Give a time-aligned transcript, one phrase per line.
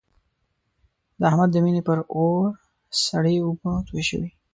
[1.19, 2.45] د احمد د مینې پر اور
[3.05, 4.29] سړې اوبه توی شوې.